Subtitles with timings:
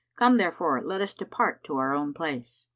[0.15, 2.65] Come, therefore, let us depart to our own place."